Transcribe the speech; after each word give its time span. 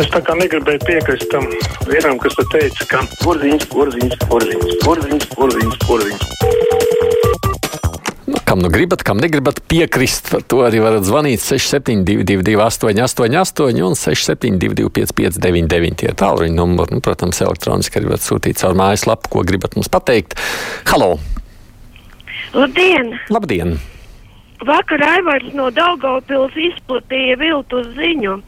Es 0.00 0.06
tā 0.08 0.22
kā 0.24 0.32
negribēju 0.38 0.80
piekrist 0.88 1.26
tam 1.28 1.44
vienam, 1.84 2.16
kas 2.20 2.32
te 2.38 2.46
teica, 2.48 2.84
ka 2.88 3.00
porziņš, 3.20 3.66
porziņš, 3.68 4.14
porziņš, 4.30 4.70
porziņš, 4.80 5.26
porziņš, 5.36 5.74
porziņš. 5.82 6.22
Nu, 8.32 8.40
kam 8.48 8.62
nu 8.64 8.70
gribat, 8.72 9.04
kam 9.04 9.20
negribat 9.20 9.60
piekrist, 9.68 10.30
par 10.32 10.46
to 10.48 10.62
arī 10.64 10.80
varat 10.80 11.04
zvanīt 11.04 11.44
6722, 11.44 12.56
888, 12.56 13.82
un 13.84 13.98
672, 14.00 14.88
559, 14.96 16.00
tie 16.00 16.14
tālruņa 16.16 16.56
numuri. 16.56 16.96
Nu, 16.96 17.04
protams, 17.04 17.42
elektroniski 17.44 18.00
arī 18.00 18.14
varat 18.14 18.24
sūtīt 18.24 18.62
caur 18.64 18.78
mājaslapu, 18.78 19.28
ko 19.34 19.44
gribat 19.44 19.76
mums 19.76 19.92
pateikt. 19.92 20.38
Halo! 20.88 21.18
Labdien! 22.56 23.18
Labdien! 23.28 23.76
Vakar 24.64 25.04
Aivars 25.04 25.52
no 25.58 25.68
Daugavpils 25.74 26.56
izplatīja 26.56 27.36
viltu 27.44 27.84
ziņu 27.92 28.40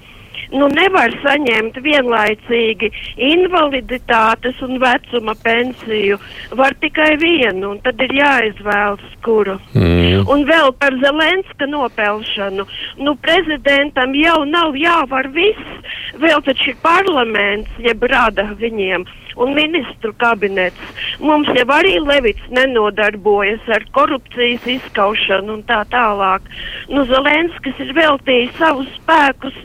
nu, 0.59 0.69
nevar 0.73 1.15
saņemt 1.23 1.79
vienlaicīgi 1.85 2.91
invaliditātes 3.31 4.61
un 4.65 4.79
vecuma 4.83 5.35
pensiju. 5.43 6.19
Var 6.59 6.77
tikai 6.83 7.15
vienu, 7.23 7.75
un 7.75 7.83
tad 7.85 8.01
ir 8.05 8.15
jāizvēlas, 8.19 9.19
kuru. 9.25 9.59
Mm. 9.75 10.25
Un 10.31 10.47
vēl 10.49 10.73
par 10.79 10.97
Zelenska 11.03 11.69
nopelšanu. 11.71 12.67
Nu, 13.03 13.17
prezidentam 13.25 14.15
jau 14.19 14.41
nav 14.49 14.79
jāvar 14.79 15.31
viss, 15.35 15.77
vēl 16.23 16.43
taču 16.47 16.73
ir 16.73 16.81
parlaments, 16.85 17.71
jeb 17.83 18.03
rada 18.11 18.51
viņiem 18.61 19.07
un 19.37 19.55
ministru 19.55 20.13
kabinets. 20.19 20.79
Mums 21.19 21.49
jau 21.57 21.67
arī 21.75 21.97
Levits 22.03 22.51
nenodarbojas 22.55 23.65
ar 23.77 23.87
korupcijas 23.97 24.67
izskaušanu 24.77 25.59
un 25.59 25.65
tā 25.69 25.81
tālāk. 25.93 26.47
Nu, 26.93 27.05
Zelenskis 27.11 27.81
ir 27.83 27.95
veltījis 27.97 28.55
savus 28.61 28.91
spēkus 29.01 29.57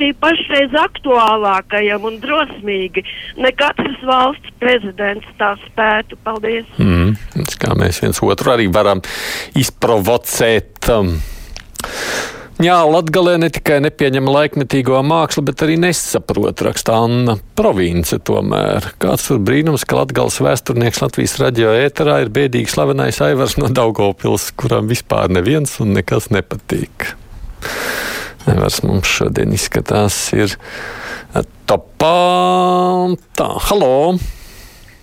valstī 0.00 0.14
pašreiz 0.16 0.72
aktuālākajam 0.72 2.04
un 2.04 2.20
drosmīgi. 2.20 3.04
Ne 3.36 3.52
katrs 3.52 4.00
valsts 4.02 4.50
prezidents 4.58 5.26
tā 5.38 5.56
spētu. 5.66 6.16
Paldies! 6.24 6.66
Mm, 6.78 7.16
kā 7.60 7.74
mēs 7.76 8.00
viens 8.02 8.20
otru 8.22 8.52
arī 8.52 8.70
varam 8.72 9.00
izprovocēt. 9.54 10.88
Um, 10.88 11.18
Jā, 12.60 12.84
Latvijā 12.84 13.38
ne 13.40 13.48
tikai 13.48 13.78
nepieņem 13.80 14.26
laikmetīgo 14.28 14.98
mākslu, 15.00 15.46
bet 15.48 15.62
arī 15.64 15.78
nesaprot, 15.80 16.60
rakstā 16.60 16.98
Anna 17.06 17.38
province. 17.56 18.18
Tomēr 18.20 18.90
kāds 19.00 19.30
tur 19.30 19.40
brīnums, 19.40 19.86
ka 19.88 19.96
Latvijas 19.96 20.36
vēsturnieks 20.44 21.00
Latvijas 21.00 21.38
radio 21.40 21.72
ēterā 21.72 22.18
ir 22.20 22.28
bēdīgi 22.28 22.68
slavenais 22.68 23.22
Aivars 23.24 23.56
no 23.56 23.72
Daugopils, 23.72 24.50
kuram 24.60 24.92
vispār 24.92 25.32
neviens 25.32 25.78
un 25.80 25.96
nekas 25.96 26.28
nepatīk. 26.36 27.14
Aivars 28.48 28.80
mums 28.86 29.08
šodien 29.08 29.52
izskatās 29.52 30.14
ir 30.32 30.54
topā. 31.68 32.14
Tā, 33.36 33.48
halo! 33.68 34.16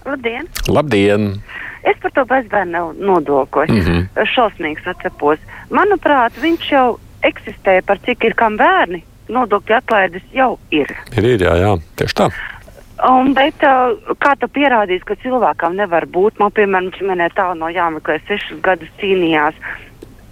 Labdien! 0.07 0.47
Labdien! 0.71 1.27
Es 1.87 1.99
par 2.01 2.11
to 2.15 2.25
bezbērnu 2.27 2.95
nodokli 2.97 3.67
mm 3.69 3.81
-hmm. 3.81 4.25
šausmīgs 4.33 4.87
atcepos. 4.89 5.39
Manuprāt, 5.69 6.33
viņš 6.41 6.71
jau 6.71 6.99
eksistē, 7.23 7.81
par 7.85 7.99
cik 8.05 8.23
ir 8.23 8.33
kam 8.33 8.57
bērni, 8.57 9.03
nodokļu 9.29 9.75
atlaides 9.75 10.23
jau 10.33 10.57
ir. 10.71 10.91
Ir, 11.17 11.23
ir 11.23 11.41
jā, 11.41 11.53
jā, 11.61 11.77
tieši 11.95 12.15
tā. 12.15 12.31
Un, 13.09 13.33
bet 13.33 13.61
kā 14.17 14.33
tu 14.39 14.47
pierādīsi, 14.47 15.05
ka 15.05 15.15
cilvēkam 15.15 15.75
nevar 15.75 16.05
būt? 16.05 16.39
Man, 16.39 16.51
piemēram, 16.51 16.91
ģimenē 16.97 17.29
tālu 17.35 17.59
no 17.59 17.69
jāmeklē, 17.69 18.19
sešus 18.27 18.59
gadus 18.61 18.89
cīnījās, 18.99 19.53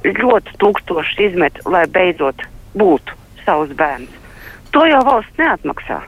ļoti 0.04 0.58
tūkstoši 0.58 1.24
izmet, 1.30 1.60
lai 1.66 1.86
beidzot 1.88 2.42
būtu 2.76 3.16
savs 3.46 3.74
bērns. 3.80 4.12
To 4.76 4.86
jau 4.90 5.02
valsts 5.08 5.40
neatmaksā. 5.40 6.02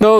Nu, 0.00 0.10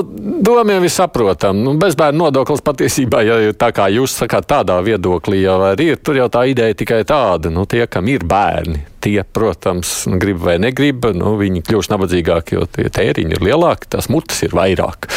jau 0.45 0.83
ir 0.85 0.93
saprotama. 0.93 1.57
Nu, 1.57 1.73
bezbērnu 1.81 2.27
nodoklis 2.27 2.61
patiesībā, 2.61 3.23
ja 3.25 3.39
tā 3.57 3.71
kā 3.73 3.87
jūs 3.89 4.13
sakāt, 4.21 4.45
tādā 4.51 4.77
viedoklī 4.85 5.41
jau 5.41 5.57
ir, 5.73 5.97
tur 6.05 6.19
jau 6.21 6.27
tā 6.29 6.43
ideja 6.51 6.77
tikai 6.77 7.01
tāda, 7.09 7.49
nu, 7.49 7.65
tie, 7.65 7.87
kam 7.89 8.11
ir 8.13 8.27
bērni, 8.29 8.83
tie, 9.01 9.23
protams, 9.25 10.05
grib 10.21 10.45
vai 10.45 10.59
negrib, 10.61 11.09
nu, 11.17 11.33
viņi 11.41 11.65
kļūst 11.65 11.95
nabadzīgāki, 11.95 12.59
jo 12.59 12.69
tie 12.69 12.91
tēriņi 12.93 13.39
ir 13.39 13.49
lielāki, 13.49 13.89
tās 13.97 14.13
mutes 14.13 14.45
ir 14.45 14.53
vairāk. 14.53 15.09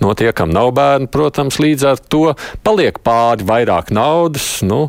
No 0.00 0.16
tie, 0.16 0.32
kam 0.32 0.48
nav 0.48 0.72
bērni, 0.76 1.12
protams, 1.12 1.60
līdz 1.60 1.88
ar 1.92 2.00
to 2.00 2.30
paliek 2.64 3.04
pāri 3.04 3.44
vairāk 3.44 3.92
naudas. 3.92 4.62
Nu, 4.64 4.86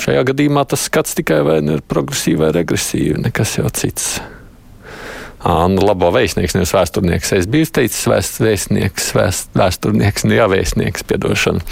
šajā 0.00 0.30
gadījumā 0.32 0.64
tas 0.72 0.88
skats 0.88 1.20
tikai 1.20 1.44
vai 1.44 1.60
nu 1.60 1.76
ir 1.76 1.84
progresīvi 1.84 2.40
vai 2.40 2.54
regresīvi, 2.56 3.20
nekas 3.28 3.58
jau 3.60 3.68
cits. 3.68 4.14
Anna 5.42 5.82
Labo 5.82 6.12
vēstnieks, 6.14 6.54
nevis 6.54 6.74
vēsturnieks. 6.74 7.32
Es 7.34 7.48
biju 7.50 7.66
teicis 7.74 8.04
vēst, 8.06 8.38
vēstnieks, 8.42 9.08
vēst, 9.16 9.50
vēsturnieks, 9.58 10.26
nu 10.28 10.36
jāvēstnieks, 10.36 11.02
piedošana. 11.08 11.64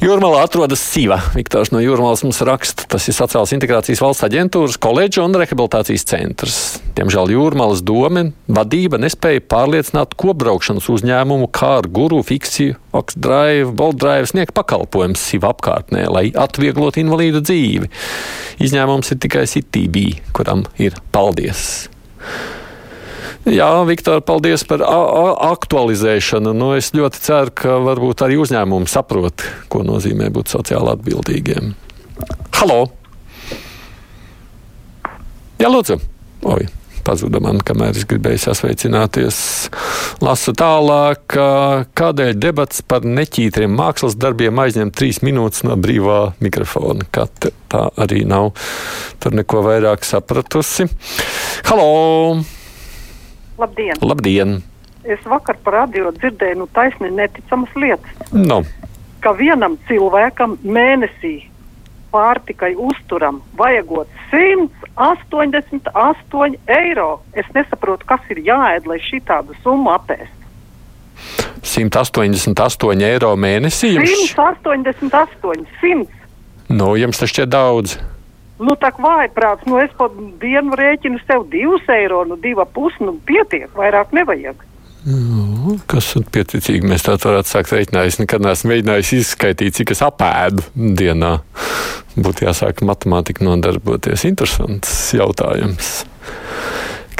Jūrmalā 0.00 0.40
atrodas 0.46 0.80
Sīva. 0.80 1.18
Viktors 1.36 1.70
no 1.74 1.82
Jūrmalas 1.82 2.24
mums 2.24 2.40
raksta, 2.46 2.86
tas 2.90 3.04
ir 3.06 3.14
sociālās 3.14 3.52
integrācijas 3.52 4.00
valsts 4.00 4.24
aģentūras, 4.26 4.78
koledža 4.80 5.26
un 5.26 5.36
rehabilitācijas 5.38 6.06
centrs. 6.08 6.60
Diemžēl 6.96 7.34
Jūrmalas 7.34 7.84
doma 7.86 8.24
vadība 8.50 8.98
nespēja 9.02 9.44
pārliecināt 9.52 10.16
kopbraukšanas 10.18 10.88
uzņēmumu 10.90 11.50
kā 11.54 11.76
ar 11.82 11.90
guru 11.92 12.22
fiksiju, 12.26 12.78
Oxdrive, 12.96 13.70
Boldrive 13.76 14.32
sniegt 14.32 14.56
pakalpojumus 14.56 15.22
Sīva 15.30 15.52
apkārtnē, 15.54 16.08
lai 16.10 16.24
atvieglotu 16.34 17.04
invalīdu 17.04 17.44
dzīvi. 17.44 17.92
Izņēmums 18.66 19.14
ir 19.14 19.20
tikai 19.22 19.44
CTB, 19.52 20.06
kuram 20.34 20.64
ir 20.80 20.98
paldies. 21.14 21.68
Jā, 23.48 23.68
Viktor, 23.88 24.20
paldies 24.20 24.66
par 24.68 24.82
aktualizēšanu. 24.84 26.52
Nu, 26.52 26.74
es 26.76 26.90
ļoti 26.92 27.22
ceru, 27.24 27.54
ka 27.56 27.78
varbūt 27.80 28.26
arī 28.26 28.36
uzņēmumi 28.42 28.90
saprot, 28.90 29.46
ko 29.72 29.80
nozīmē 29.86 30.28
būt 30.34 30.52
sociāli 30.52 30.92
atbildīgiem. 30.92 31.72
Halo! 32.58 32.82
Jā, 35.60 35.72
lūdzu! 35.72 35.96
Oi! 36.52 36.68
Pazuda 37.00 37.40
man, 37.40 37.62
kamēr 37.64 37.96
es 37.96 38.04
gribēju 38.04 38.42
sasveicināties. 38.44 39.40
Lasu 40.20 40.52
tālāk, 40.52 41.32
kādēļ 41.96 42.36
debats 42.36 42.84
par 42.84 43.08
neķītriem 43.08 43.72
mākslas 43.72 44.20
darbiem 44.20 44.60
aizņem 44.60 44.92
trīs 44.92 45.24
minūtes 45.24 45.64
no 45.64 45.80
brīvā 45.80 46.20
mikrofona. 46.44 47.08
Kā 47.08 47.24
tā 47.40 47.86
arī 47.96 48.26
nav 48.28 48.52
tur 49.16 49.32
neko 49.40 49.64
vairāk 49.64 50.04
sapratusi. 50.04 50.90
Halo! 51.72 52.59
Labdien! 53.60 53.96
Labdien. 54.00 54.62
Es 55.04 55.20
vakar 55.28 55.56
par 55.64 55.74
radio 55.82 56.12
dzirdēju 56.16 56.56
nu, 56.60 56.66
taisni 56.76 57.10
neticamas 57.12 57.72
lietas. 57.76 58.16
No. 58.32 58.62
Ka 59.24 59.30
vienam 59.36 59.76
cilvēkam 59.88 60.56
mēnesī 60.64 61.50
pārtikai 62.12 62.74
uzturam 62.76 63.42
vajagot 63.56 64.08
188 64.32 66.56
eiro. 66.66 67.20
Es 67.32 67.46
nesaprotu, 67.54 68.06
kas 68.08 68.20
ir 68.32 68.38
jāēd, 68.44 68.86
lai 68.90 68.98
šī 69.04 69.20
tādu 69.28 69.54
summu 69.64 69.90
apēst. 69.94 70.32
188 71.62 73.02
eiro 73.04 73.36
mēnesī? 73.36 73.88
Jums... 73.98 74.32
188, 74.32 75.66
100. 75.80 76.08
Nu, 76.72 76.96
jums 76.96 77.18
tas 77.20 77.30
šķiet 77.32 77.48
daudz. 77.52 77.98
Nu, 78.60 78.74
tā 78.76 78.90
kā 78.92 79.00
vājprāts, 79.00 79.64
nu 79.68 79.78
es 79.80 79.92
pat 79.96 80.12
dienu 80.42 80.76
rēķinu 80.76 81.22
sev 81.24 81.46
divus 81.52 81.86
eiro, 81.88 82.26
nu 82.28 82.36
divi 82.40 82.66
pusi, 82.74 83.00
nu 83.06 83.16
pietiek, 83.24 83.70
vairāk 83.76 84.12
nevajag. 84.16 84.66
Nu, 85.08 85.78
kas 85.88 86.10
ir 86.18 86.26
pieticīgi? 86.28 86.84
Mēs 86.84 87.06
tā 87.06 87.14
varētu 87.16 87.48
sākt 87.48 87.72
rēķināt. 87.72 88.10
Es 88.10 88.18
nekad 88.20 88.44
neesmu 88.44 88.74
mēģinājis 88.74 89.14
izskaidrot, 89.16 89.72
cik 89.78 89.94
es 89.94 90.02
apēdu 90.04 90.60
dienā. 90.76 91.38
Būtu 92.20 92.44
jāsāk 92.44 92.84
matemātika 92.84 93.46
nodarboties. 93.46 94.26
Interesants 94.28 94.92
jautājums. 95.16 96.02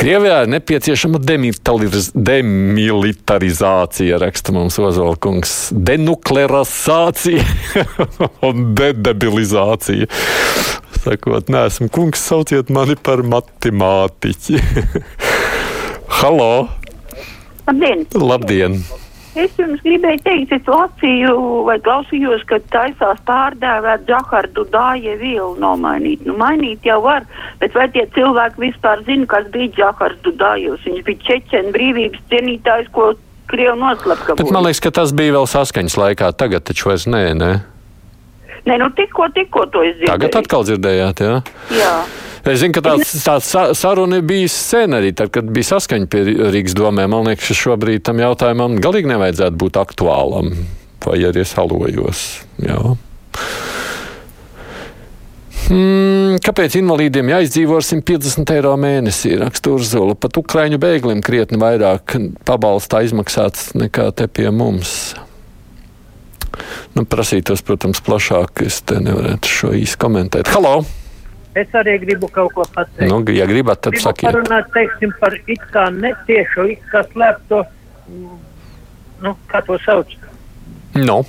Krievijā 0.00 0.38
ir 0.44 0.48
nepieciešama 0.48 1.18
demilitarizācija, 1.24 4.18
raksta 4.22 4.52
mums 4.56 4.78
Ozolkungs, 4.80 5.52
denuklerizācija 5.76 7.44
un 8.48 8.54
dedebilizācija 8.76 10.06
sakot, 11.00 11.48
neesmu 11.48 11.88
kungs, 11.92 12.20
sauciet 12.28 12.70
mani 12.72 12.96
par 12.96 13.24
matemātiķi. 13.24 14.60
Halo! 16.20 16.68
Labdien! 17.66 18.04
Labdien. 18.14 18.82
Es 19.38 19.52
jums 19.54 19.78
gribēju 19.84 20.18
teikt, 20.26 20.52
es 20.56 20.66
lasīju 20.66 21.34
vai 21.68 21.76
klausījos, 21.84 22.42
ka 22.50 22.58
taisās 22.74 23.20
pārdēvēt 23.28 24.02
Džahardu 24.08 24.64
dāja 24.72 25.14
vielu 25.20 25.52
nomainīt. 25.62 26.24
Nu, 26.26 26.34
mainīt 26.40 26.84
jau 26.88 26.98
var, 27.04 27.28
bet 27.62 27.76
vai 27.78 27.86
tie 27.94 28.08
cilvēki 28.16 28.64
vispār 28.66 29.04
zina, 29.06 29.28
kas 29.30 29.46
bija 29.54 29.70
Džahardu 29.78 30.34
dājos? 30.40 30.82
Viņš 30.84 31.04
bija 31.06 31.26
Čečena 31.28 31.70
brīvības 31.76 32.26
cienītājs, 32.32 32.90
ko 32.96 33.12
Krievu 33.50 33.78
noslapka. 33.78 34.34
Bet 34.38 34.50
man 34.54 34.66
liekas, 34.66 34.82
ka 34.82 34.92
tas 34.98 35.14
bija 35.14 35.38
vēl 35.38 35.46
saskaņas 35.50 35.98
laikā, 36.02 36.34
tagad 36.38 36.66
taču 36.66 36.90
vairs 36.90 37.06
nē, 37.10 37.24
nē. 37.38 37.52
Nē, 38.66 38.76
nu 38.78 38.90
tikko, 38.96 39.28
tikko 39.34 39.66
to 39.72 39.82
es 39.86 39.94
dzirdēju. 39.96 40.10
Tagad 40.12 40.36
atkal 40.42 40.66
dzirdējāt, 40.68 41.22
jā? 41.24 41.36
Jā. 41.78 41.94
Es 42.50 42.60
zinu, 42.62 42.72
ka 42.72 42.80
tāds, 42.80 43.10
tāds 43.24 43.48
sa- 43.52 43.72
saruna 43.76 44.20
bija 44.24 44.48
sen 44.48 44.96
arī, 44.96 45.12
tad, 45.16 45.30
kad 45.34 45.44
bija 45.44 45.74
saskaņa 45.74 46.08
pie 46.08 46.22
Rīgas 46.54 46.74
domē. 46.76 47.04
Man 47.08 47.26
liekas, 47.28 47.48
ka 47.52 47.54
šobrīd 47.58 48.02
tam 48.02 48.16
jautājumam 48.22 48.78
galīgi 48.80 49.10
nevajadzētu 49.12 49.56
būt 49.60 49.76
aktuālam. 49.80 50.54
Vai 51.04 51.18
arī 51.24 51.40
es 51.44 51.52
halojos? 51.56 52.24
Jā. 52.60 52.80
Mm, 55.70 56.40
kāpēc 56.42 56.74
invalīdiem 56.80 57.28
jāizdzīvo 57.30 57.76
ar 57.78 57.84
150 57.86 58.50
eiro 58.56 58.72
mēnesī? 58.80 59.36
Raksta 59.38 59.70
Urzula. 59.70 60.16
Pat 60.18 60.34
ukraiņu 60.40 60.80
bēglim 60.82 61.20
krietni 61.22 61.60
vairāk 61.62 62.16
pabalsta 62.48 63.04
izmaksāts 63.06 63.70
nekā 63.78 64.08
te 64.16 64.26
pie 64.26 64.50
mums. 64.50 65.14
Nu, 66.96 67.04
prasītos, 67.08 67.62
protams, 67.66 68.00
plašāk. 68.06 68.62
Es 68.66 68.80
te 68.82 68.98
nevarētu 69.02 69.48
šo 69.48 69.72
īsti 69.76 70.00
komentēt. 70.00 70.50
Halo! 70.54 70.80
Es 71.58 71.72
arī 71.74 71.96
gribu 72.04 72.28
kaut 72.30 72.52
ko 72.54 72.64
pateikt. 72.74 73.10
Nu, 73.10 73.18
ja 73.34 73.46
gribat, 73.50 73.80
tad 73.82 73.96
gribu 73.96 74.04
sakiet. 74.06 74.28
parunāt, 74.30 74.68
teiksim, 74.74 75.10
par 75.18 75.34
it 75.50 75.64
kā 75.74 75.88
netiešo, 75.90 76.68
it 76.70 76.84
kā 76.92 77.02
slēpto, 77.10 77.64
nu, 79.24 79.34
kā 79.50 79.62
to 79.66 79.78
sauc, 79.84 80.06
Nu, 80.94 81.20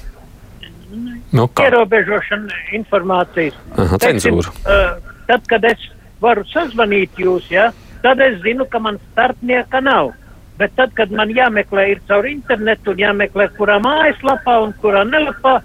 nu 1.32 1.44
kā? 1.54 1.66
ierobežošanu 1.70 2.50
informācijas. 2.80 3.58
Aha, 3.78 3.98
cenzūra. 4.02 4.50
uh, 4.66 5.12
tad, 5.28 5.46
kad 5.50 5.66
es 5.70 5.84
varu 6.22 6.42
sazvanīt 6.50 7.18
jūs, 7.22 7.46
ja, 7.54 7.68
tad 8.02 8.20
es 8.26 8.40
zinu, 8.46 8.66
ka 8.70 8.80
man 8.82 8.98
starpnieka 9.12 9.82
nav. 9.86 10.14
Bet 10.62 10.76
tad, 10.78 10.94
kad 10.94 11.10
man 11.18 11.32
jāmeklē 11.34 11.88
ir 11.96 12.02
caur 12.10 12.28
internetu 12.30 12.94
un 12.94 13.00
jāmeklē, 13.02 13.48
kurā 13.58 13.80
mājaslapā 13.82 14.60
un 14.62 14.76
kurā 14.84 15.02
nelapā, 15.10 15.56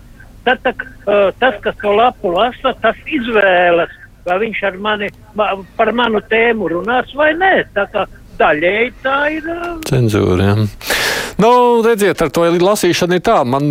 tad 0.47 0.63
tak, 0.65 0.87
uh, 1.05 1.29
tas, 1.41 1.59
kas 1.61 1.77
to 1.83 1.93
lapu 1.93 2.33
lasa, 2.33 2.73
tas 2.81 2.97
izvēlas, 3.05 3.93
vai 4.25 4.39
viņš 4.47 4.63
ar 4.71 4.79
mani, 4.87 5.11
ma, 5.37 5.51
par 5.77 5.93
manu 5.93 6.23
tēmu 6.31 6.71
runās 6.73 7.13
vai 7.19 7.35
nē. 7.37 7.53
Tā 7.77 7.85
kā 7.93 8.07
daļēji 8.39 8.93
tā 9.05 9.19
ir. 9.37 9.51
Uh, 9.51 9.77
Cenzūra. 9.87 10.51
Jā. 10.53 10.95
Nu, 11.37 11.51
redziet, 11.85 12.23
ar 12.25 12.31
to 12.33 12.47
lasīšanu 12.49 13.19
ir 13.19 13.23
tā, 13.25 13.37
man, 13.45 13.67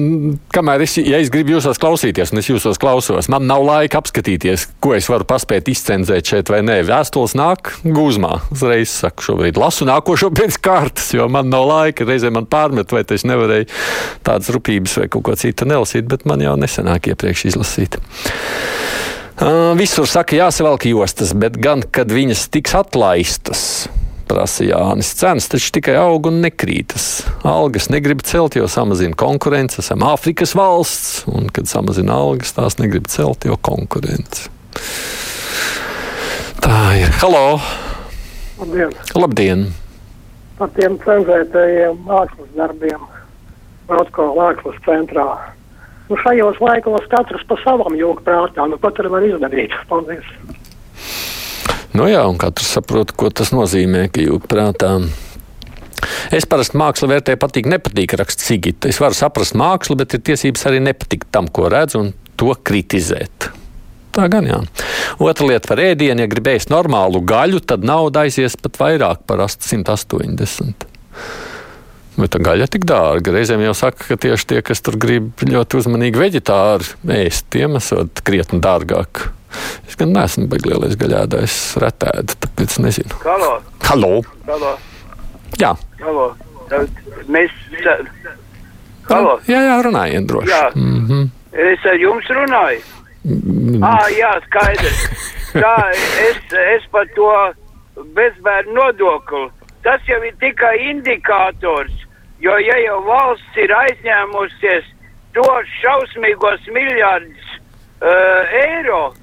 kamēr 0.53 0.83
es, 0.85 0.99
ja 1.01 1.17
es 1.17 1.31
gribu 1.33 1.55
jūsos 1.55 1.79
klausīties, 1.81 2.29
un 2.29 2.41
es 2.43 2.49
jūsos 2.51 2.77
klausos, 2.81 3.29
man 3.33 3.47
nav 3.49 3.65
laika 3.65 3.97
apskatīties, 4.03 4.67
ko 4.83 4.93
es 4.93 5.09
varu 5.09 5.25
paspēt 5.25 5.71
izcenzēt 5.73 6.29
šeit 6.29 6.51
vai 6.53 6.61
nē. 6.65 6.77
Vēstules 6.85 7.33
nāk 7.39 7.73
gūzmā. 7.81 8.35
Uzreiz 8.53 8.93
saku, 8.93 9.25
šobrīd 9.31 9.57
lasu 9.57 9.89
nākošo 9.89 10.29
pēc 10.37 10.59
kārtas, 10.61 11.09
jo 11.17 11.25
man 11.31 11.49
nav 11.49 11.65
laika. 11.71 12.05
Reizē 12.05 12.29
man 12.33 12.45
pārmet, 12.45 12.93
vai 12.93 13.01
es 13.17 13.25
nevarēju 13.25 13.71
tādas 14.27 14.53
rūpības 14.53 14.99
vai 15.01 15.09
kaut 15.09 15.25
ko 15.25 15.37
citu 15.39 15.65
nelasīt, 15.65 16.05
bet 16.11 16.29
man 16.29 16.45
jau 16.45 16.53
nesenāk 16.61 17.09
iepriekš 17.15 17.47
izlasīt. 17.49 17.97
Uh, 19.35 19.73
visur 19.75 20.05
saka, 20.07 20.37
jāsavelk 20.37 20.85
jostas, 20.87 21.33
bet 21.35 21.57
gan, 21.59 21.81
kad 21.83 22.13
viņas 22.13 22.45
tiks 22.53 22.77
atlaistas, 22.77 23.63
prasa 24.27 24.65
Jānis. 24.65 25.13
Cenas 25.17 25.47
taču 25.51 25.71
tikai 25.77 25.95
aug 25.99 26.27
un 26.29 26.41
nekrītas. 26.43 27.25
Algas 27.47 27.89
negrib 27.93 28.23
celt, 28.25 28.57
jo 28.57 28.67
samazina 28.71 29.15
konkurence. 29.17 29.79
Esam 29.83 30.05
Āfrikas 30.07 30.55
valsts, 30.57 31.23
un 31.31 31.49
kad 31.53 31.69
samazina 31.69 32.17
algas, 32.17 32.55
tās 32.57 32.79
negrib 32.81 33.09
celt, 33.11 33.47
jo 33.47 33.57
konkurence. 33.61 34.49
Tā 36.65 36.79
ir. 36.99 37.11
Halo! 37.21 37.59
Labdien! 38.59 38.93
Labdien! 39.15 39.67
Par 40.55 40.71
tiem 40.77 40.95
cenzētajiem 41.03 41.97
mākslas 42.07 42.51
darbiem 42.55 43.01
Rotko 43.91 44.31
mākslas 44.37 44.77
centrā. 44.85 45.27
Nu, 46.09 46.17
šajos 46.21 46.61
laikos 46.61 47.07
katrs 47.11 47.43
pa 47.49 47.57
savam 47.63 47.97
jūg 47.97 48.21
prātā. 48.25 48.65
Nu, 48.69 48.79
ko 48.81 48.91
tur 48.95 49.09
var 49.13 49.25
izdarīt? 49.27 49.73
Paldies! 49.89 50.27
Nu 51.95 52.09
jā, 52.11 52.25
un 52.27 52.35
katrs 52.35 52.73
saprot, 52.75 53.13
ko 53.15 53.29
tas 53.31 53.53
nozīmē, 53.55 54.09
ka 54.11 54.23
jūt 54.23 54.49
prātā. 54.51 54.97
Es 56.35 56.43
parasti 56.49 56.75
mākslu 56.77 57.07
vērtēju, 57.07 57.39
patīk, 57.39 57.69
nepatīk 57.71 58.17
rakstīt 58.19 58.45
Sigita. 58.45 58.89
Es 58.91 58.99
varu 58.99 59.15
saprast 59.15 59.55
mākslu, 59.55 59.95
bet 60.01 60.17
ir 60.17 60.23
tiesības 60.27 60.65
arī 60.67 60.81
nepatikt 60.83 61.29
tam, 61.31 61.47
ko 61.47 61.69
redzu, 61.71 62.01
un 62.03 62.11
to 62.35 62.51
kritizēt. 62.67 63.47
Tā 64.15 64.27
gan 64.31 64.47
jā. 64.47 64.59
Otra 65.23 65.47
lieta 65.47 65.71
par 65.71 65.79
ēdienu, 65.83 66.23
ja 66.23 66.31
gribēs 66.31 66.67
normālu 66.71 67.23
gaļu, 67.23 67.63
tad 67.63 67.87
nauda 67.87 68.25
aizies 68.25 68.55
pat 68.59 68.79
vairāk 68.79 69.23
par 69.27 69.45
180. 69.47 70.85
Bet 72.15 72.31
tā 72.31 72.39
gaļa 72.43 72.67
ir 72.67 72.71
tik 72.75 72.87
dārga. 72.87 73.33
Reizēm 73.35 73.63
jau 73.63 73.73
saka, 73.75 74.03
ka 74.11 74.19
tieši 74.27 74.51
tie, 74.51 74.61
kas 74.67 74.83
tur 74.83 74.99
grib 74.99 75.31
ļoti 75.47 75.79
uzmanīgi 75.79 76.21
veģetāri 76.21 76.91
ēst, 77.23 77.47
tiem 77.55 77.79
esot 77.79 78.23
krietni 78.27 78.59
dārgāk. 78.63 79.29
Es 79.87 79.95
gan 79.99 80.13
neesmu 80.15 80.47
beigas 80.51 80.71
lielais 80.71 80.97
gaļādājs, 80.99 81.55
retēdu, 81.83 82.37
tāpēc 82.45 82.79
nezinu. 82.85 83.21
Halo, 83.23 83.53
Halo! 83.85 84.11
halo, 84.47 84.75
Jā, 85.61 85.71
halo. 86.01 86.33
Mēs. 87.31 87.51
Halo, 89.05 89.37
jā, 89.47 89.59
jā 89.61 89.75
runājiet 89.85 90.25
droši. 90.27 90.49
Jā. 90.49 90.71
Mm 90.75 91.05
-hmm. 91.07 91.29
es 91.71 91.85
ar 91.85 91.99
jums 92.01 92.25
runāju. 92.29 92.81
Ah, 93.81 94.07
jā, 94.09 94.31
skaidrs. 94.45 95.05
Tā, 95.53 95.75
es, 96.29 96.37
es 96.75 96.83
par 96.91 97.07
to 97.15 97.29
bezbērnu 98.15 98.73
nodokli. 98.73 99.49
Tas 99.83 100.01
jau 100.09 100.23
ir 100.25 100.33
tikai 100.41 100.75
indikators, 100.89 101.93
jo 102.39 102.57
ja 102.57 102.77
jau 102.85 102.99
valsts 103.05 103.57
ir 103.57 103.71
aizņēmusies 103.71 104.85
tos 105.33 105.67
šausmīgos 105.81 106.65
miljardus 106.73 107.49
uh, 108.01 108.55
eiro, 108.65 109.13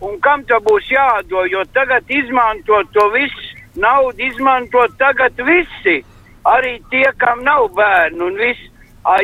un 0.00 0.18
kam 0.24 0.44
to 0.48 0.58
būs 0.64 0.88
jādod, 0.90 1.50
jo 1.52 1.64
tagad 1.74 2.08
izmanto 2.08 2.82
to 2.94 3.08
visu 3.14 3.60
naudu, 3.80 4.18
izmanto 4.24 4.86
tagad 4.98 5.36
visi, 5.46 6.00
arī 6.48 6.78
tie, 6.90 7.06
kam 7.20 7.44
nav 7.44 7.68
bērnu, 7.76 8.30
un 8.30 8.38
viss 8.40 8.68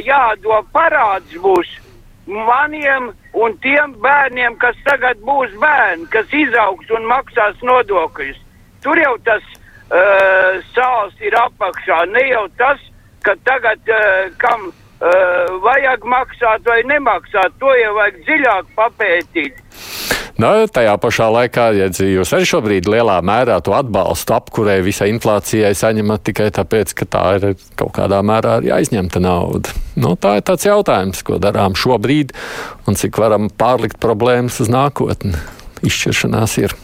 jādod 0.05 0.69
parāds 0.73 1.37
būs 1.43 1.69
maniem 2.27 3.13
un 3.35 3.57
tiem 3.63 3.95
bērniem, 4.03 4.57
kas 4.59 4.77
tagad 4.85 5.21
būs 5.25 5.53
bērni, 5.61 6.09
kas 6.11 6.27
izaugs 6.33 6.91
un 6.91 7.07
maksās 7.07 7.61
nodokļus. 7.63 8.39
Tur 8.83 8.99
jau 8.99 9.15
tas 9.25 9.43
uh, 9.91 10.59
sāls 10.75 11.15
ir 11.21 11.37
apakšā, 11.39 12.05
ne 12.13 12.25
jau 12.31 12.47
tas, 12.59 12.81
ka 13.23 13.37
tagad 13.45 13.81
uh, 13.91 14.33
kam 14.43 14.69
uh, 14.71 15.55
vajag 15.63 16.05
maksāt 16.05 16.67
vai 16.67 16.83
nemaksāt, 16.89 17.55
to 17.61 17.73
jau 17.83 17.95
vajag 17.99 18.21
dziļāk 18.27 18.75
papētīt. 18.79 19.63
Nu, 20.37 20.49
tajā 20.69 20.93
pašā 21.01 21.31
laikā, 21.33 21.71
ja 21.79 21.87
jūs 21.89 22.35
arī 22.37 22.45
šobrīd 22.45 22.89
lielā 22.93 23.15
mērā 23.25 23.57
to 23.65 23.73
atbalstu 23.73 24.35
apkurē 24.37 24.75
visai 24.85 25.09
inflācijai 25.15 25.71
saņemat 25.73 26.27
tikai 26.29 26.51
tāpēc, 26.53 26.93
ka 26.99 27.07
tā 27.09 27.23
ir 27.39 27.47
kaut 27.81 27.95
kādā 27.97 28.19
mērā 28.21 28.59
arī 28.59 28.75
aizņemta 28.77 29.23
nauda. 29.25 29.73
Nu, 29.97 30.13
tā 30.21 30.35
ir 30.37 30.45
tāds 30.45 30.67
jautājums, 30.69 31.23
ko 31.25 31.39
darām 31.41 31.73
šobrīd 31.73 32.35
un 32.85 33.01
cik 33.01 33.17
varam 33.23 33.49
pārlikt 33.49 33.97
problēmas 34.03 34.61
uz 34.61 34.69
nākotni. 34.69 35.33
Izšķiršanās 35.89 36.57
ir. 36.61 36.75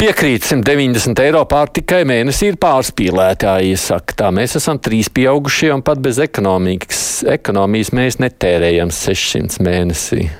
Piekrīt 0.00 0.46
190 0.48 1.20
eiro 1.22 1.42
pārtikai 1.50 2.00
mēnesī 2.08 2.48
ir 2.54 2.56
pārspīlēti, 2.64 3.42
kā 3.44 3.58
iesaka. 3.68 4.16
Tā 4.22 4.30
mēs 4.32 4.56
esam 4.58 4.80
trīs 4.80 5.12
pieaugušie 5.12 5.68
un 5.76 5.84
pat 5.84 6.00
bez 6.02 6.16
ekonomijas 6.24 7.92
mēs 7.92 8.18
netērējam 8.24 8.88
600 8.88 9.68
mēnesī. 9.68 10.30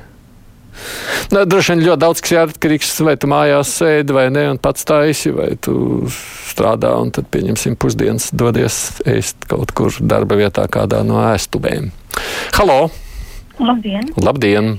Nu, 1.33 1.45
droši 1.49 1.75
vien 1.75 1.85
ļoti 1.87 2.03
daudz 2.03 2.23
kas 2.23 2.35
ir 2.35 2.41
atkarīgs 2.43 2.91
no 2.93 2.99
tā, 2.99 3.07
vai 3.09 3.17
tu 3.17 3.31
mājās 3.33 3.73
sēdi 3.81 4.17
vai 4.17 4.27
nē, 4.35 4.45
un 4.53 4.61
pats 4.63 4.85
taisi, 4.89 5.33
vai 5.35 5.53
tu 5.61 5.75
strādā, 6.51 6.93
un 7.01 7.13
tad 7.15 7.31
pieņemsim 7.33 7.79
pusdienas, 7.81 8.31
dodies 8.37 8.79
ēst 9.09 9.49
kaut 9.51 9.73
kur 9.77 9.97
darba 10.01 10.39
vietā, 10.41 10.67
kādā 10.71 11.01
no 11.07 11.23
ēstuvēm. 11.33 11.91
Halo! 12.59 12.79
Labdien! 13.63 14.13
Labdien! 14.21 14.77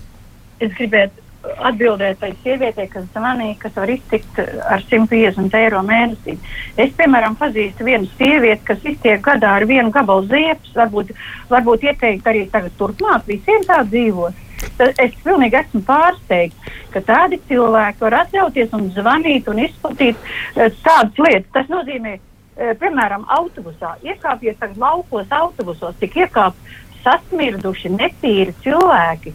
Es 0.64 0.72
gribētu 0.78 1.24
atbildēt 1.44 2.20
tai 2.22 2.32
sievietei, 2.44 2.88
kas 2.92 3.06
zvanīja, 3.12 3.58
kas 3.60 3.76
var 3.76 3.92
iztikt 3.92 4.40
ar 4.40 4.84
150 4.86 5.58
eiro 5.60 5.82
mēnesī. 5.86 6.38
Es, 6.80 6.94
piemēram, 6.98 7.36
pazīstu 7.40 7.88
vienu 7.88 8.08
sievieti, 8.18 8.64
kas 8.70 8.86
iztiek 8.88 9.22
gadā 9.24 9.58
ar 9.58 9.68
vienu 9.70 9.92
gabalu 9.94 10.28
ziepes, 10.32 10.72
varbūt, 10.78 11.12
varbūt 11.52 11.86
ieteikt 11.90 12.30
arī 12.32 12.46
tagad 12.54 12.76
turpmāk 12.80 13.28
visiem 13.28 13.66
tā 13.68 13.82
dzīvot. 13.90 14.40
Tad 14.78 15.00
es 15.04 15.16
pilnīgi 15.24 15.60
esmu 15.60 15.84
pārsteigts, 15.88 16.76
ka 16.94 17.02
tādi 17.06 17.40
cilvēki 17.50 18.06
var 18.06 18.20
atļauties 18.24 18.76
un 18.78 18.90
zvanīt 18.96 19.50
un 19.52 19.64
izplatīt 19.64 20.20
uh, 20.20 20.70
tādas 20.86 21.20
lietas. 21.20 21.50
Tas 21.56 21.72
nozīmē, 21.72 22.18
uh, 22.18 22.74
piemēram, 22.82 23.26
autobusā. 23.38 23.96
Iekāpjies 24.06 24.60
tagad 24.62 24.80
laukos 24.82 25.34
autobusos, 25.34 25.98
tik 26.02 26.18
iekāp 26.24 26.58
sasmirduši, 27.04 27.92
netīri 27.98 28.56
cilvēki. 28.64 29.34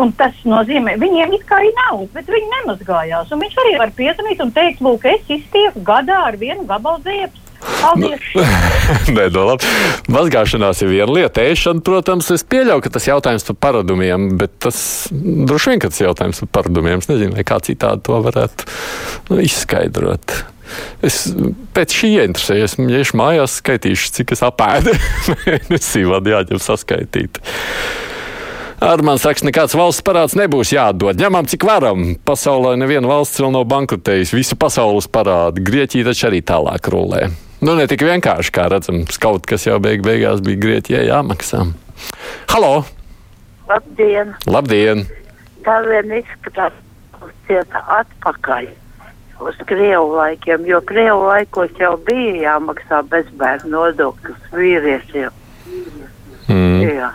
Un 0.00 0.12
tas 0.16 0.36
nozīmē, 0.46 0.94
viņiem 1.02 1.34
it 1.36 1.44
kā 1.48 1.58
ir 1.66 1.74
nauda, 1.76 2.08
bet 2.14 2.30
viņi 2.30 2.50
nemazgājās. 2.54 3.32
Un 3.34 3.42
viņš 3.42 3.56
arī 3.62 3.76
var 3.80 3.92
piezvanīt 3.96 4.42
un 4.44 4.52
teikt, 4.56 4.82
lūk, 4.86 5.06
es 5.10 5.32
iztieku 5.34 5.82
gadā 5.84 6.22
ar 6.30 6.38
vienu 6.40 6.64
gabalu 6.68 7.02
ziepes. 7.04 7.49
Paldies! 7.60 8.24
Nē, 9.16 9.26
no 9.34 9.46
labi. 9.50 9.68
Mazgāšanās 10.12 10.82
ir 10.84 10.92
viena 10.92 11.10
lieta. 11.12 11.44
Ēšana, 11.44 11.84
protams, 11.84 12.30
es 12.34 12.44
pieļauju, 12.48 12.84
ka 12.84 12.94
tas 12.96 13.08
jautājums 13.08 13.46
par 13.50 13.58
paradumiem, 13.68 14.30
bet 14.40 14.54
tas 14.64 14.80
droši 15.12 15.74
vien, 15.74 15.82
ka 15.82 15.92
tas 15.92 16.02
jautājums 16.04 16.42
par 16.44 16.52
paradumiem. 16.60 17.02
Es 17.02 17.10
nezinu, 17.10 17.36
kā 17.46 17.60
citādi 17.64 18.06
to 18.08 18.20
varētu 18.24 18.70
nu, 19.30 19.40
izskaidrot. 19.44 20.40
Es 21.04 21.24
pēc 21.74 21.96
šī 21.96 22.12
ieinteresējos, 22.20 22.76
ja 22.92 23.00
es 23.02 23.10
mājās 23.18 23.56
skaitīšu, 23.58 24.12
cik 24.20 24.36
es 24.36 24.44
apēdu 24.46 24.94
mēnesī, 25.42 26.04
vēl 26.06 26.30
jāņem 26.30 26.62
saskaitīt. 26.62 27.42
Ar 28.80 29.02
man 29.04 29.18
saka, 29.20 29.44
nekāds 29.44 29.76
valsts 29.76 30.04
parāds 30.04 30.32
nebūs 30.38 30.70
jādod. 30.72 31.18
Ņemam, 31.20 31.44
cik 31.50 31.66
varam. 31.68 32.14
Pasaulē 32.24 32.78
neviena 32.80 33.10
valsts 33.10 33.42
vēl 33.42 33.52
nav 33.52 33.66
bankrotējusi. 33.68 34.38
Visu 34.38 34.56
pasaules 34.56 35.10
parādu. 35.12 35.60
Grieķija 35.66 36.08
taču 36.08 36.30
arī 36.30 36.40
tālāk 36.40 36.88
rulē. 36.88 37.26
Nu, 37.60 37.74
ne 37.76 37.84
tik 37.84 38.00
vienkārši, 38.08 38.52
kā 38.56 38.70
redzam, 38.72 39.02
kaut 39.20 39.44
kas 39.48 39.66
jau 39.66 39.76
beig 39.84 40.00
beigās 40.04 40.40
bija 40.44 40.60
Grieķijai 40.62 41.02
jāmaksā. 41.10 41.66
Halo! 42.48 42.86
Labdien! 43.68 44.32
Labdien! 44.48 45.02
Tā 45.66 45.74
vien 45.84 46.14
izskatās, 46.22 46.78
cieta 47.44 47.82
atpakaļ 47.98 48.70
uz 49.44 49.60
Krievu 49.68 50.16
laikiem, 50.16 50.64
jo 50.68 50.80
Krievu 50.88 51.26
laikos 51.28 51.76
jau 51.80 51.98
bija 52.08 52.32
jāmaksā 52.46 53.02
bezbērnu 53.12 53.74
nodoklis 53.74 54.48
vīriešiem. 54.56 55.36
Mm. 56.48 56.80
Jā. 56.96 57.12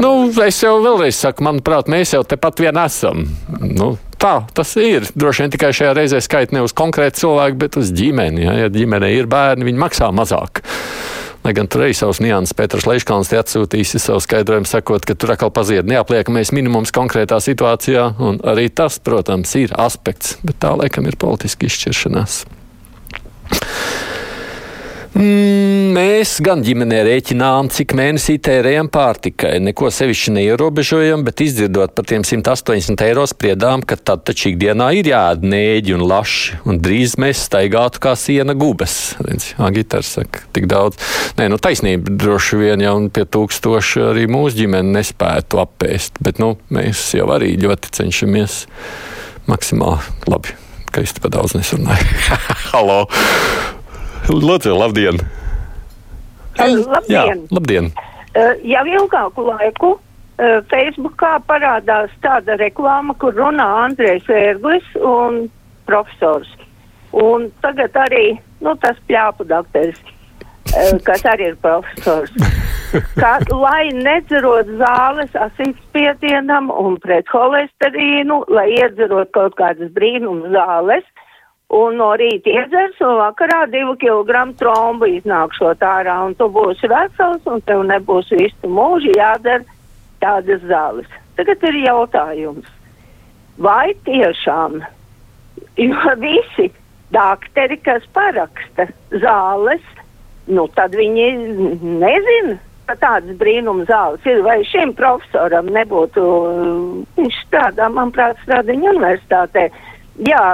Nu, 0.00 0.14
es 0.46 0.62
jau 0.64 0.78
vēlreiz 0.80 1.20
saku, 1.20 1.44
manuprāt, 1.44 1.92
mēs 1.92 2.16
jau 2.16 2.24
tepat 2.24 2.64
vien 2.64 2.80
esam. 2.80 3.26
Nu, 3.60 3.92
tā 4.22 4.34
tas 4.54 4.76
ir. 4.78 5.08
Droši 5.18 5.44
vien 5.44 5.54
tikai 5.54 5.72
šajā 5.74 5.96
reizē 5.98 6.20
skaita 6.22 6.54
ne 6.56 6.62
uz 6.64 6.74
konkrētu 6.76 7.24
cilvēku, 7.24 7.58
bet 7.64 7.78
uz 7.80 7.90
ģimeni. 7.96 8.46
Ja, 8.46 8.54
ja 8.64 8.70
ģimenē 8.72 9.10
ir 9.16 9.30
bērni, 9.30 9.66
viņi 9.68 9.82
maksā 9.82 10.12
mazāk. 10.14 10.62
Lai 11.42 11.50
gan 11.58 11.66
tur 11.66 11.82
arī 11.82 11.94
savs 11.98 12.20
nianses 12.22 12.54
Pēters 12.54 12.86
Leiškalns 12.86 13.32
atsūtīs 13.34 13.96
savu 13.98 14.22
skaidrojumu, 14.22 14.68
sakot, 14.70 15.02
ka 15.02 15.16
tur 15.18 15.34
atkal 15.34 15.50
pazied 15.50 15.90
neapliekamais 15.90 16.54
minimums 16.54 16.94
konkrētā 16.94 17.40
situācijā, 17.42 18.12
un 18.22 18.38
arī 18.46 18.68
tas, 18.70 19.00
protams, 19.02 19.56
ir 19.58 19.74
aspekts, 19.74 20.36
bet 20.46 20.62
tā 20.62 20.70
laikam 20.78 21.10
ir 21.10 21.18
politiski 21.18 21.66
izšķiršanās. 21.66 22.44
Mm, 25.12 25.90
mēs 25.92 26.38
gan 26.40 26.62
ģimenē 26.64 27.02
rēķinām, 27.04 27.66
cik 27.74 27.92
mēnesī 27.98 28.38
tērējam 28.40 28.88
pārtikai. 28.92 29.58
Neko 29.60 29.90
sevišķi 29.92 30.32
neierobežojam, 30.38 31.20
bet 31.26 31.42
izdzirdot 31.44 31.92
par 31.92 32.06
tiem 32.08 32.24
180 32.24 33.04
eiro 33.04 33.26
spriedām, 33.28 33.84
ka 33.84 33.98
tad 34.00 34.22
taču 34.24 34.48
ikdienā 34.54 34.86
ir 34.96 35.10
jāēd 35.12 35.44
nēģi 35.44 35.96
un 35.98 36.04
laši, 36.08 36.62
un 36.64 36.80
drīz 36.80 37.18
mēs 37.20 37.42
staigātu 37.50 38.00
kā 38.06 38.14
siena 38.16 38.56
gubes. 38.56 38.96
Agitars 39.60 40.14
saka, 40.16 40.46
tik 40.56 40.70
daudz. 40.72 40.96
Nē, 41.36 41.50
nu 41.52 41.60
taisnība 41.60 42.16
droši 42.24 42.62
vien 42.62 42.86
jau 42.86 42.96
pie 43.12 43.26
tūkstoši 43.36 44.06
arī 44.08 44.24
mūsu 44.32 44.62
ģimene 44.62 44.96
nespētu 44.96 45.60
apēst, 45.60 46.22
bet 46.24 46.40
nu, 46.40 46.54
mēs 46.72 47.04
jau 47.18 47.28
arī 47.36 47.52
ļoti 47.60 47.92
cenšamies 48.00 48.62
maksimāli 49.50 50.32
labi, 50.32 50.56
te 50.88 51.06
pa 51.20 51.34
daudz 51.36 51.58
nesunāju. 51.60 52.18
Halo! 52.72 53.04
Lūdzu, 54.30 54.76
labdien! 54.78 55.18
Labdien! 56.58 57.10
Jā, 57.10 57.24
labdien. 57.50 57.88
Uh, 58.32 58.54
jau 58.64 58.82
ilgāku 58.86 59.44
laiku 59.48 59.90
uh, 59.96 60.60
Facebookā 60.70 61.34
parādās 61.48 62.12
tāda 62.22 62.54
reklāma, 62.60 63.16
kur 63.18 63.34
runā 63.34 63.66
Andrēs 63.82 64.28
Ērglis 64.30 64.86
un 64.96 65.48
profesors. 65.90 66.48
Un 67.12 67.50
tagad 67.64 67.98
arī 67.98 68.38
nu, 68.62 68.76
tas 68.80 69.00
pļāpu 69.10 69.48
dakteris, 69.50 69.98
uh, 70.70 70.94
kas 71.04 71.26
arī 71.28 71.50
ir 71.52 71.58
profesors. 71.64 72.32
Ka, 73.16 73.38
lai 73.48 73.88
nedzerot 73.96 74.68
zāles 74.76 75.36
asītspiedienam 75.40 76.68
un 76.70 76.98
pret 77.00 77.28
holesterīnu, 77.32 78.42
lai 78.52 78.66
iedzerot 78.76 79.32
kaut 79.32 79.56
kādas 79.56 79.88
brīnums 79.96 80.50
zāles, 80.52 81.06
un 81.72 81.96
no 81.96 82.10
rīta 82.20 82.52
iedzers, 82.52 82.98
un 83.00 83.16
vakarā 83.20 83.64
divu 83.72 83.94
kilogramu 84.00 84.54
trombu 84.60 85.08
iznākšot 85.16 85.84
ārā, 85.86 86.18
un 86.26 86.36
tu 86.36 86.48
būsi 86.52 86.90
vesels, 86.92 87.46
un 87.48 87.62
tev 87.68 87.84
nebūs 87.88 88.28
visu 88.36 88.68
mūžu 88.68 89.14
jādara 89.16 89.64
tādas 90.22 90.64
zāles. 90.68 91.08
Tagad 91.38 91.64
ir 91.70 91.78
jautājums, 91.86 92.68
vai 93.56 93.94
tiešām, 94.04 94.82
jo 95.80 96.16
visi 96.20 96.68
dakteri, 97.12 97.78
kas 97.84 98.04
paraksta 98.12 98.88
zāles, 99.22 99.88
nu 100.52 100.66
tad 100.76 100.92
viņi 100.98 101.30
nezina, 102.02 102.58
ka 102.88 102.96
tādas 103.00 103.38
brīnuma 103.40 103.86
zāles 103.88 104.28
ir, 104.28 104.42
vai 104.44 104.58
šim 104.68 104.92
profesoram 104.98 105.70
nebūtu, 105.72 106.22
viņš 107.16 107.40
strādā, 107.46 107.88
manuprāt, 107.88 108.40
strādā 108.44 108.76
universitātē, 108.76 109.68
jā, 110.20 110.44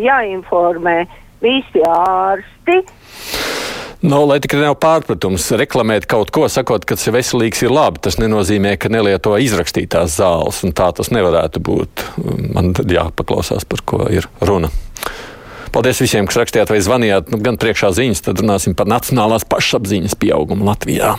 jāinformē 0.00 0.96
visi 1.42 1.84
ārsti. 1.86 2.80
No, 4.00 4.22
lai 4.24 4.38
tikai 4.40 4.62
nav 4.62 4.78
pārpratums, 4.80 5.50
reklamēt 5.60 6.06
kaut 6.08 6.30
ko, 6.32 6.46
sakot, 6.48 6.86
ka 6.88 6.96
tas 6.96 7.04
ir 7.04 7.18
veselīgs, 7.18 7.60
ir 7.66 7.74
labi. 7.74 8.00
Tas 8.00 8.16
nenozīmē, 8.16 8.78
ka 8.80 8.88
nelieto 8.88 9.34
izrakstītās 9.36 10.14
zāles, 10.16 10.62
un 10.64 10.72
tā 10.76 10.88
tas 10.96 11.12
nevarētu 11.12 11.60
būt. 11.60 12.06
Man 12.56 12.72
tad 12.78 12.88
jāpaklausās, 12.92 13.68
par 13.68 13.84
ko 13.84 14.06
ir 14.08 14.28
runa. 14.40 14.72
Paldies 15.70 16.00
visiem, 16.02 16.24
kas 16.26 16.40
rakstījāt 16.40 16.72
vai 16.72 16.80
zvanījāt. 16.82 17.28
Nu, 17.30 17.42
gan 17.44 17.60
priekšā 17.60 17.92
ziņas, 17.94 18.24
tad 18.24 18.40
runāsim 18.40 18.72
par 18.78 18.88
nacionālās 18.90 19.44
pašapziņas 19.52 20.16
pieaugumu 20.18 20.64
Latvijā. 20.66 21.12